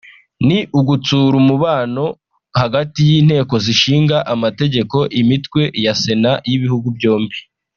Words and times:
ni 0.47 0.59
ugutsura 0.79 1.33
umubano 1.43 2.03
hagati 2.61 3.01
n’Inteko 3.27 3.55
zishinga 3.65 4.17
Amategeko 4.33 4.97
imitwe 5.21 5.61
ya 5.85 5.93
Sena 6.01 6.31
y’ibihugu 6.49 6.87
byombi 6.97 7.37